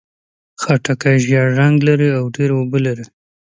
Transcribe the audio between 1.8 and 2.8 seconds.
لري او ډېر اوبه